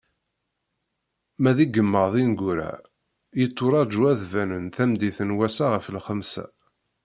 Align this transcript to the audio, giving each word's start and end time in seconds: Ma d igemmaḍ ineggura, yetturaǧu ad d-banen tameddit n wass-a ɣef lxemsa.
Ma 1.41 1.51
d 1.55 1.57
igemmaḍ 1.65 2.13
ineggura, 2.21 2.71
yetturaǧu 3.39 4.01
ad 4.11 4.17
d-banen 4.21 4.65
tameddit 4.75 5.19
n 5.27 5.35
wass-a 5.37 5.65
ɣef 5.69 5.85
lxemsa. 5.95 6.45